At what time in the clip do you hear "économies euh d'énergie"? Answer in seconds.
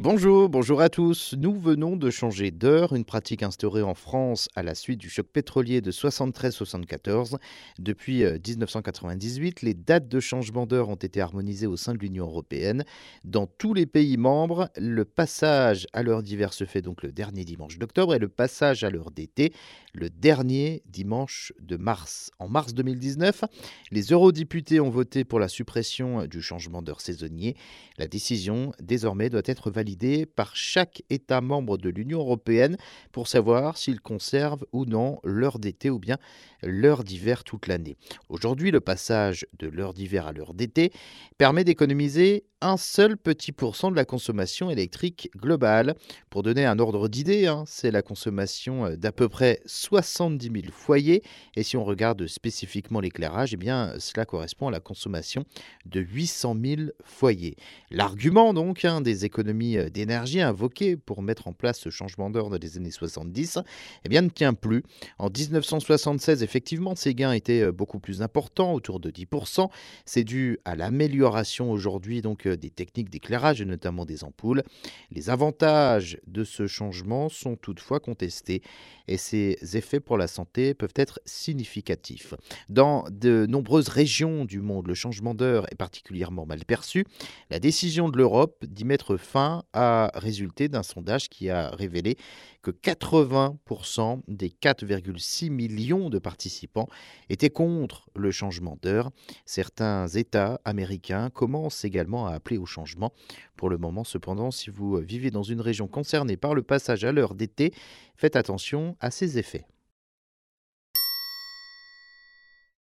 59.24-60.40